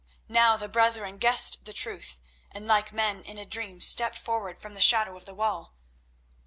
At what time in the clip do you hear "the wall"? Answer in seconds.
5.25-5.75